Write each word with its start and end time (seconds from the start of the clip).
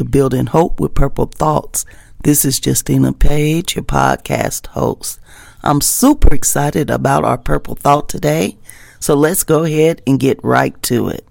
to 0.00 0.04
Building 0.06 0.46
Hope 0.46 0.80
with 0.80 0.94
Purple 0.94 1.26
Thoughts. 1.26 1.84
This 2.24 2.46
is 2.46 2.58
Justina 2.64 3.12
Page, 3.12 3.76
your 3.76 3.84
podcast 3.84 4.68
host. 4.68 5.20
I'm 5.62 5.82
super 5.82 6.34
excited 6.34 6.88
about 6.88 7.22
our 7.22 7.36
Purple 7.36 7.74
Thought 7.74 8.08
today, 8.08 8.56
so 8.98 9.12
let's 9.14 9.42
go 9.42 9.64
ahead 9.64 10.00
and 10.06 10.18
get 10.18 10.42
right 10.42 10.82
to 10.84 11.08
it. 11.08 11.28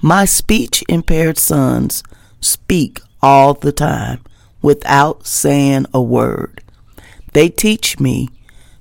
My 0.00 0.24
speech 0.24 0.82
impaired 0.88 1.36
sons 1.36 2.02
speak 2.40 3.00
all 3.20 3.52
the 3.52 3.70
time 3.70 4.22
without 4.62 5.26
saying 5.26 5.84
a 5.92 6.00
word. 6.00 6.64
They 7.34 7.50
teach 7.50 8.00
me 8.00 8.30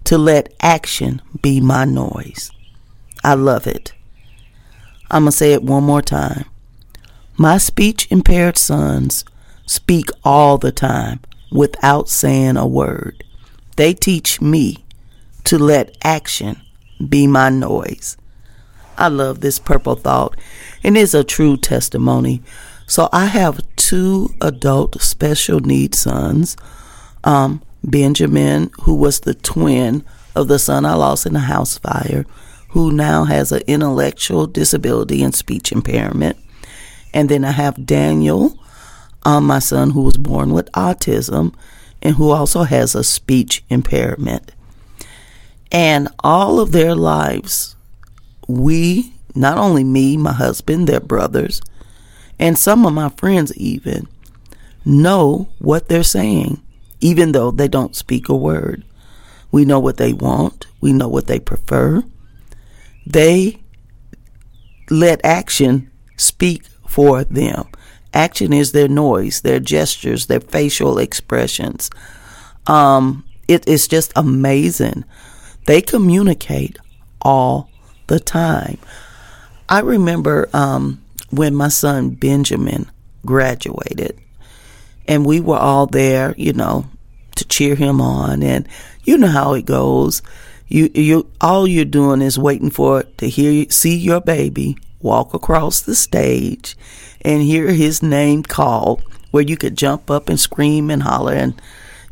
to 0.06 0.18
let 0.18 0.54
action 0.62 1.22
be 1.42 1.60
my 1.60 1.84
noise. 1.84 2.52
I 3.22 3.34
love 3.34 3.68
it. 3.68 3.92
I'm 5.10 5.24
going 5.24 5.32
to 5.32 5.38
say 5.38 5.52
it 5.52 5.62
one 5.62 5.84
more 5.84 6.02
time. 6.02 6.46
My 7.42 7.58
speech 7.58 8.06
impaired 8.12 8.56
sons 8.56 9.26
speak 9.66 10.12
all 10.24 10.60
the 10.60 10.72
time 10.72 11.22
without 11.52 12.08
saying 12.08 12.56
a 12.56 12.68
word. 12.68 13.24
They 13.78 13.96
teach 13.96 14.40
me 14.40 14.86
to 15.46 15.58
let 15.58 15.98
action 16.04 16.62
be 17.10 17.26
my 17.26 17.50
noise. 17.50 18.16
I 18.96 19.08
love 19.08 19.42
this 19.42 19.58
purple 19.58 19.96
thought 19.96 20.38
and 20.84 20.96
it's 20.96 21.16
a 21.16 21.24
true 21.24 21.58
testimony. 21.58 22.44
So 22.86 23.10
I 23.12 23.26
have 23.26 23.66
two 23.76 24.30
adult 24.40 25.02
special 25.02 25.62
needs 25.62 25.98
sons. 25.98 26.56
Um, 27.24 27.64
Benjamin, 27.84 28.70
who 28.84 28.94
was 28.94 29.22
the 29.22 29.34
twin 29.34 30.06
of 30.36 30.48
the 30.48 30.60
son 30.60 30.86
I 30.86 30.94
lost 30.94 31.26
in 31.26 31.36
a 31.36 31.40
house 31.40 31.80
fire, 31.80 32.28
who 32.70 32.92
now 32.92 33.24
has 33.24 33.52
an 33.52 33.64
intellectual 33.66 34.46
disability 34.46 35.24
and 35.24 35.34
speech 35.34 35.72
impairment. 35.72 36.38
And 37.14 37.30
then 37.30 37.44
I 37.44 37.52
have 37.52 37.86
Daniel, 37.86 38.58
um, 39.24 39.46
my 39.46 39.60
son, 39.60 39.92
who 39.92 40.02
was 40.02 40.18
born 40.18 40.54
with 40.54 40.72
autism 40.72 41.54
and 42.02 42.16
who 42.16 42.32
also 42.32 42.64
has 42.64 42.96
a 42.96 43.04
speech 43.04 43.64
impairment. 43.70 44.52
And 45.72 46.10
all 46.24 46.60
of 46.60 46.72
their 46.72 46.96
lives, 46.96 47.76
we, 48.48 49.14
not 49.36 49.58
only 49.58 49.84
me, 49.84 50.18
my 50.18 50.34
husband, 50.34 50.88
their 50.88 51.00
brothers, 51.00 51.62
and 52.40 52.58
some 52.58 52.86
of 52.86 52.94
my 52.94 53.10
friends 53.10 53.56
even, 53.56 54.08
know 54.84 55.48
what 55.60 55.88
they're 55.88 56.04
saying, 56.04 56.62
even 57.00 57.32
though 57.32 57.52
they 57.52 57.68
don't 57.68 57.96
speak 57.96 58.30
a 58.30 58.36
word. 58.36 58.84
We 59.52 59.66
know 59.66 59.80
what 59.80 59.98
they 59.98 60.14
want, 60.14 60.66
we 60.82 60.92
know 60.92 61.08
what 61.08 61.28
they 61.28 61.40
prefer, 61.40 62.04
they 63.06 63.62
let 64.90 65.24
action 65.24 65.90
speak 66.18 66.66
for 66.92 67.24
them. 67.24 67.66
Action 68.14 68.52
is 68.52 68.74
their 68.74 68.90
noise, 68.90 69.42
their 69.42 69.60
gestures, 69.60 70.26
their 70.26 70.42
facial 70.42 70.98
expressions. 70.98 71.90
Um, 72.68 73.24
it 73.48 73.66
is 73.68 73.88
just 73.88 74.12
amazing. 74.16 75.06
They 75.68 75.82
communicate 75.82 76.78
all 77.22 77.70
the 78.08 78.20
time. 78.20 78.78
I 79.70 79.80
remember 79.80 80.50
um, 80.54 81.02
when 81.30 81.56
my 81.56 81.70
son 81.70 82.10
Benjamin 82.10 82.92
graduated, 83.26 84.20
and 85.08 85.26
we 85.26 85.40
were 85.40 85.58
all 85.58 85.88
there, 85.88 86.36
you 86.38 86.52
know, 86.52 86.86
to 87.38 87.46
cheer 87.46 87.76
him 87.76 88.02
on, 88.02 88.44
and 88.44 88.68
you 89.06 89.18
know 89.18 89.28
how 89.28 89.54
it 89.54 89.66
goes 89.66 90.22
you 90.72 90.90
you 90.94 91.30
all 91.42 91.68
you're 91.68 91.84
doing 91.84 92.22
is 92.22 92.40
waiting 92.40 92.70
for 92.70 93.04
to 93.18 93.28
hear 93.28 93.66
see 93.70 93.98
your 93.98 94.22
baby 94.22 94.78
walk 95.04 95.34
across 95.34 95.82
the 95.82 95.96
stage 95.96 96.76
and 97.22 97.42
hear 97.42 97.72
his 97.72 98.02
name 98.02 98.44
called 98.44 99.02
where 99.32 99.44
you 99.44 99.58
could 99.58 99.78
jump 99.78 100.12
up 100.12 100.30
and 100.30 100.40
scream 100.40 100.90
and 100.90 101.04
holler 101.04 101.34
and 101.34 101.60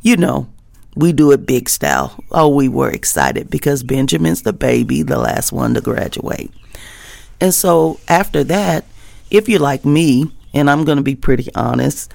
you 0.02 0.16
know 0.16 0.48
we 0.96 1.12
do 1.14 1.32
it 1.32 1.46
big 1.46 1.70
style 1.70 2.24
oh 2.32 2.50
we 2.50 2.68
were 2.68 2.90
excited 2.90 3.50
because 3.50 3.84
benjamin's 3.84 4.44
the 4.44 4.54
baby 4.54 5.02
the 5.02 5.18
last 5.18 5.52
one 5.52 5.74
to 5.74 5.82
graduate 5.82 6.52
and 7.42 7.54
so 7.54 8.00
after 8.08 8.44
that 8.44 8.86
if 9.30 9.48
you're 9.48 9.60
like 9.60 9.86
me 9.86 10.32
and 10.54 10.70
i'm 10.70 10.86
going 10.86 10.98
to 10.98 11.04
be 11.04 11.16
pretty 11.16 11.50
honest 11.56 12.12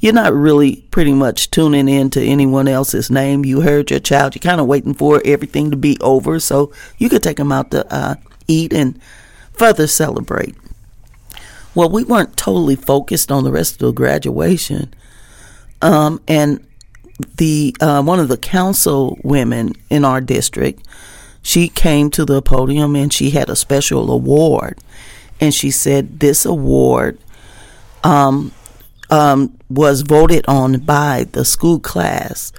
you're 0.00 0.12
not 0.12 0.32
really 0.32 0.76
pretty 0.90 1.12
much 1.12 1.50
tuning 1.50 1.88
in 1.88 2.10
to 2.10 2.22
anyone 2.22 2.68
else's 2.68 3.10
name. 3.10 3.44
You 3.44 3.62
heard 3.62 3.90
your 3.90 4.00
child. 4.00 4.34
You're 4.34 4.48
kind 4.48 4.60
of 4.60 4.66
waiting 4.66 4.94
for 4.94 5.20
everything 5.24 5.70
to 5.70 5.76
be 5.76 5.98
over 6.00 6.38
so 6.38 6.72
you 6.98 7.08
could 7.08 7.22
take 7.22 7.38
them 7.38 7.50
out 7.50 7.70
to 7.72 7.92
uh, 7.92 8.14
eat 8.46 8.72
and 8.72 9.00
further 9.58 9.86
celebrate. 9.86 10.54
Well, 11.74 11.90
we 11.90 12.04
weren't 12.04 12.36
totally 12.36 12.76
focused 12.76 13.30
on 13.30 13.44
the 13.44 13.52
rest 13.52 13.74
of 13.74 13.78
the 13.78 13.92
graduation. 13.92 14.94
Um, 15.82 16.20
and 16.26 16.64
the 17.36 17.76
uh, 17.80 18.02
one 18.02 18.20
of 18.20 18.28
the 18.28 18.36
council 18.36 19.18
women 19.22 19.72
in 19.90 20.04
our 20.04 20.20
district, 20.20 20.86
she 21.42 21.68
came 21.68 22.10
to 22.12 22.24
the 22.24 22.40
podium 22.40 22.96
and 22.96 23.12
she 23.12 23.30
had 23.30 23.50
a 23.50 23.56
special 23.56 24.10
award, 24.10 24.78
and 25.40 25.52
she 25.52 25.70
said 25.70 26.20
this 26.20 26.44
award 26.44 27.18
um, 28.04 28.52
um, 29.10 29.56
was 29.68 30.02
voted 30.02 30.44
on 30.46 30.80
by 30.80 31.26
the 31.32 31.44
school 31.44 31.80
class 31.80 32.52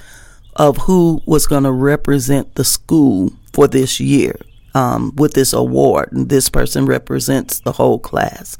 of 0.55 0.77
who 0.77 1.21
was 1.25 1.47
going 1.47 1.63
to 1.63 1.71
represent 1.71 2.55
the 2.55 2.65
school 2.65 3.31
for 3.53 3.67
this 3.67 3.99
year 3.99 4.35
um, 4.79 5.13
with 5.17 5.33
this 5.33 5.51
award. 5.51 6.11
And 6.13 6.29
this 6.29 6.47
person 6.49 6.85
represents 6.85 7.59
the 7.59 7.73
whole 7.73 7.99
class. 7.99 8.55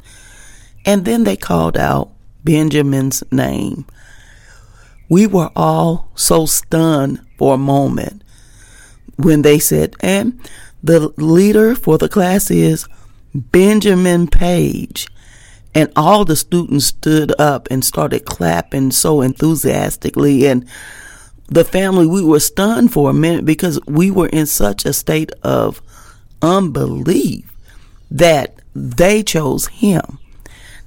And 0.85 1.06
then 1.06 1.24
they 1.24 1.38
called 1.38 1.78
out 1.78 2.12
Benjamin's 2.44 3.24
name. 3.31 3.85
We 5.08 5.28
were 5.28 5.50
all 5.56 6.12
so 6.16 6.46
stunned 6.46 7.22
for 7.38 7.56
a 7.56 7.58
moment 7.58 8.24
when 9.16 9.44
they 9.44 9.59
said, 9.59 9.96
and 10.02 10.40
the 10.84 11.13
leader 11.18 11.74
for 11.74 11.97
the 11.97 12.09
class 12.09 12.52
is 12.52 12.85
Benjamin 13.34 14.28
Page. 14.28 15.08
And 15.74 15.91
all 15.96 16.25
the 16.25 16.35
students 16.35 16.88
stood 16.88 17.34
up 17.40 17.68
and 17.72 17.85
started 17.85 18.25
clapping 18.25 18.91
so 18.91 19.22
enthusiastically. 19.22 20.47
And 20.47 20.68
the 21.47 21.63
family, 21.63 22.08
we 22.08 22.24
were 22.24 22.40
stunned 22.40 22.91
for 22.91 23.09
a 23.09 23.13
minute 23.13 23.46
because 23.46 23.79
we 23.85 24.12
were 24.12 24.28
in 24.28 24.47
such 24.47 24.85
a 24.85 24.94
state 24.94 25.31
of 25.44 25.81
unbelief 26.42 27.52
that 28.12 28.56
they 28.74 29.24
chose 29.24 29.68
him. 29.68 30.20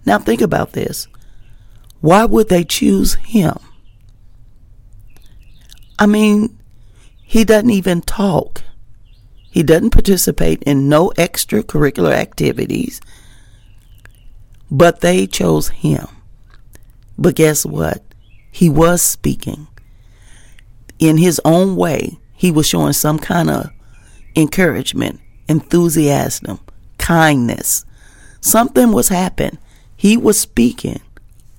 Now, 0.05 0.19
think 0.19 0.41
about 0.41 0.73
this. 0.73 1.09
Why 2.01 2.25
would 2.25 2.49
they 2.49 2.65
choose 2.65 3.15
him? 3.15 3.57
I 5.99 6.07
mean, 6.07 6.59
he 7.23 7.45
doesn't 7.45 7.71
even 7.71 8.03
talk. 8.03 8.63
He 9.51 9.63
doesn't 9.63 9.91
participate 9.91 10.63
in 10.65 10.89
no 10.89 11.11
extracurricular 11.11 12.13
activities. 12.13 13.01
But 14.71 15.01
they 15.01 15.27
chose 15.27 15.69
him. 15.69 16.09
But 17.17 17.37
guess 17.37 17.65
what? 17.65 18.03
He 18.51 18.69
was 18.69 19.03
speaking. 19.03 19.69
In 20.99 21.19
his 21.19 21.41
own 21.45 21.77
way, 21.77 22.19
he 22.35 22.51
was 22.51 22.67
showing 22.67 22.95
some 22.95 23.19
kind 23.19 23.51
of 23.51 23.71
encouragement, 24.35 25.21
enthusiasm, 25.49 26.61
kindness. 26.99 27.85
Something 28.41 28.93
was 28.93 29.09
happening. 29.09 29.59
He 29.97 30.17
was 30.17 30.39
speaking 30.39 31.01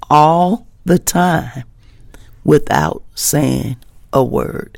all 0.10 0.68
the 0.86 1.00
time 1.00 1.64
without 2.44 3.04
saying 3.16 3.78
a 4.12 4.24
word. 4.24 4.78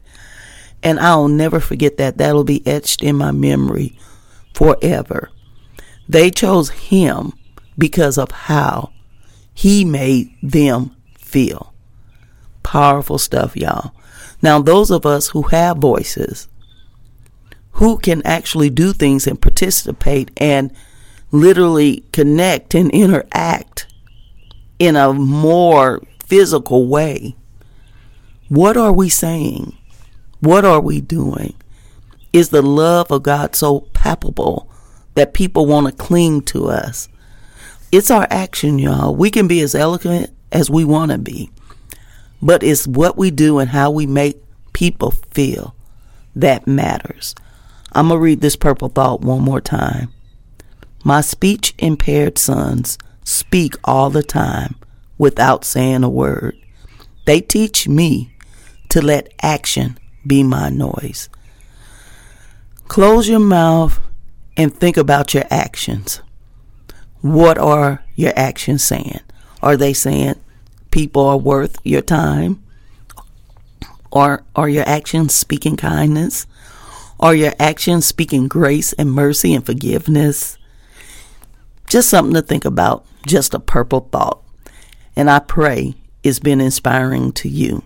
And 0.83 0.99
I'll 0.99 1.27
never 1.27 1.59
forget 1.59 1.97
that. 1.97 2.17
That'll 2.17 2.43
be 2.43 2.65
etched 2.67 3.01
in 3.01 3.15
my 3.15 3.31
memory 3.31 3.97
forever. 4.53 5.31
They 6.07 6.29
chose 6.29 6.69
him 6.69 7.33
because 7.77 8.17
of 8.17 8.29
how 8.31 8.91
he 9.53 9.83
made 9.83 10.29
them 10.43 10.95
feel. 11.17 11.73
Powerful 12.61 13.17
stuff, 13.17 13.57
y'all. 13.57 13.93
Now, 14.41 14.61
those 14.61 14.91
of 14.91 15.05
us 15.05 15.29
who 15.29 15.43
have 15.43 15.77
voices, 15.77 16.47
who 17.75 17.97
can 17.97 18.21
actually 18.25 18.69
do 18.69 18.93
things 18.93 19.27
and 19.27 19.41
participate 19.41 20.31
and 20.37 20.71
literally 21.31 22.05
connect 22.13 22.73
and 22.73 22.89
interact 22.91 23.85
in 24.79 24.95
a 24.95 25.13
more 25.13 26.01
physical 26.23 26.87
way. 26.87 27.35
What 28.47 28.77
are 28.77 28.93
we 28.93 29.09
saying? 29.09 29.77
What 30.39 30.63
are 30.63 30.79
we 30.79 31.01
doing? 31.01 31.53
Is 32.31 32.49
the 32.49 32.61
love 32.61 33.11
of 33.11 33.23
God 33.23 33.55
so 33.55 33.81
palpable 33.93 34.69
that 35.15 35.33
people 35.33 35.65
want 35.65 35.87
to 35.87 35.93
cling 35.93 36.43
to 36.43 36.67
us? 36.67 37.09
It's 37.91 38.11
our 38.11 38.27
action, 38.29 38.79
y'all. 38.79 39.13
We 39.13 39.29
can 39.29 39.49
be 39.49 39.59
as 39.59 39.75
eloquent 39.75 40.31
as 40.49 40.69
we 40.69 40.85
want 40.85 41.11
to 41.11 41.17
be, 41.17 41.49
but 42.41 42.63
it's 42.63 42.87
what 42.87 43.17
we 43.17 43.31
do 43.31 43.59
and 43.59 43.69
how 43.69 43.91
we 43.91 44.05
make 44.05 44.41
people 44.71 45.11
feel 45.11 45.75
that 46.35 46.67
matters. 46.67 47.35
I'm 47.95 48.09
going 48.09 48.19
to 48.19 48.23
read 48.23 48.41
this 48.41 48.57
purple 48.57 48.89
thought 48.89 49.21
one 49.21 49.41
more 49.41 49.61
time. 49.61 50.11
My 51.05 51.21
speech 51.21 51.73
impaired 51.77 52.37
sons 52.37 52.97
speak 53.23 53.75
all 53.85 54.09
the 54.09 54.21
time 54.21 54.75
without 55.17 55.63
saying 55.63 56.03
a 56.03 56.09
word. 56.09 56.57
They 57.25 57.39
teach 57.39 57.87
me 57.87 58.35
to 58.89 59.01
let 59.01 59.33
action 59.41 59.97
be 60.27 60.43
my 60.43 60.69
noise. 60.69 61.29
Close 62.89 63.29
your 63.29 63.39
mouth 63.39 63.97
and 64.57 64.75
think 64.75 64.97
about 64.97 65.33
your 65.33 65.45
actions. 65.49 66.21
What 67.21 67.57
are 67.57 68.03
your 68.15 68.33
actions 68.35 68.83
saying? 68.83 69.21
Are 69.63 69.77
they 69.77 69.93
saying 69.93 70.35
people 70.91 71.25
are 71.25 71.37
worth 71.37 71.77
your 71.85 72.01
time? 72.01 72.61
Or 74.11 74.43
are 74.53 74.69
your 74.69 74.87
actions 74.87 75.33
speaking 75.33 75.77
kindness? 75.77 76.45
Are 77.19 77.33
your 77.33 77.53
actions 77.59 78.05
speaking 78.05 78.47
grace 78.47 78.91
and 78.93 79.11
mercy 79.11 79.53
and 79.53 79.65
forgiveness? 79.65 80.57
Just 81.87 82.09
something 82.09 82.33
to 82.33 82.41
think 82.41 82.65
about, 82.65 83.05
just 83.25 83.53
a 83.53 83.59
purple 83.59 84.09
thought. 84.11 84.43
And 85.15 85.29
I 85.29 85.39
pray 85.39 85.95
it's 86.23 86.39
been 86.39 86.59
inspiring 86.59 87.31
to 87.33 87.47
you. 87.47 87.83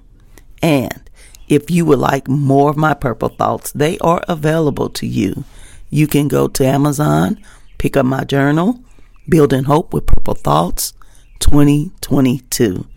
And 0.63 1.09
if 1.47 1.69
you 1.69 1.85
would 1.85 1.99
like 1.99 2.27
more 2.27 2.71
of 2.71 2.77
my 2.77 2.93
purple 2.93 3.29
thoughts, 3.29 3.71
they 3.71 3.99
are 3.99 4.23
available 4.27 4.89
to 4.89 5.05
you. 5.05 5.43
You 5.89 6.07
can 6.07 6.27
go 6.27 6.47
to 6.47 6.65
Amazon, 6.65 7.39
pick 7.77 7.97
up 7.97 8.05
my 8.05 8.23
journal, 8.23 8.79
Building 9.27 9.65
Hope 9.65 9.93
with 9.93 10.07
Purple 10.07 10.35
Thoughts 10.35 10.93
2022. 11.39 12.87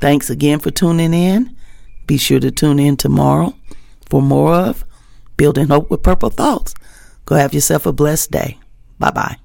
Thanks 0.00 0.28
again 0.28 0.58
for 0.58 0.70
tuning 0.70 1.14
in. 1.14 1.56
Be 2.06 2.18
sure 2.18 2.40
to 2.40 2.50
tune 2.50 2.78
in 2.78 2.96
tomorrow 2.96 3.54
for 4.10 4.20
more 4.20 4.54
of 4.54 4.84
Building 5.36 5.68
Hope 5.68 5.90
with 5.90 6.02
Purple 6.02 6.30
Thoughts. 6.30 6.74
Go 7.26 7.36
have 7.36 7.54
yourself 7.54 7.86
a 7.86 7.92
blessed 7.92 8.30
day. 8.30 8.58
Bye 8.98 9.10
bye. 9.10 9.36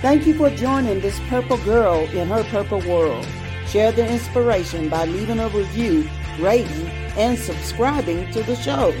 Thank 0.00 0.26
you 0.26 0.34
for 0.34 0.48
joining 0.50 1.00
this 1.00 1.18
purple 1.28 1.58
girl 1.58 2.00
in 2.10 2.28
her 2.28 2.44
purple 2.44 2.80
world. 2.88 3.26
Share 3.66 3.90
the 3.90 4.08
inspiration 4.08 4.88
by 4.88 5.04
leaving 5.06 5.40
a 5.40 5.48
review, 5.48 6.08
rating, 6.38 6.86
and 7.16 7.38
subscribing 7.38 8.30
to 8.32 8.42
the 8.44 8.56
show. 8.56 8.94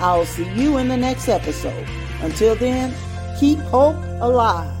I'll 0.00 0.24
see 0.24 0.48
you 0.54 0.78
in 0.78 0.88
the 0.88 0.96
next 0.96 1.28
episode. 1.28 1.86
Until 2.22 2.54
then, 2.56 2.94
keep 3.38 3.58
hope 3.58 3.96
alive. 4.20 4.77